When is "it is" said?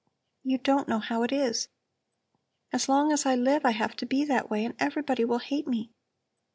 1.21-1.67